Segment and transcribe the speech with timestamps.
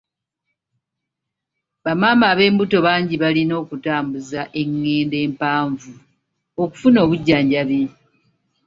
[1.83, 5.91] Bamaama b'embuto bangi balina okutambuza engendo empanvu
[6.63, 7.81] okufuna obujjanjabi.